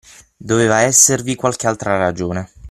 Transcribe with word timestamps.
Doveva 0.35 0.79
esservi 0.81 1.35
qualche 1.35 1.67
altra 1.67 1.95
ragione. 1.95 2.49